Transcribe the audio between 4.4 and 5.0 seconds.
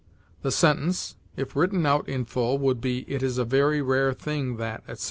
that," etc.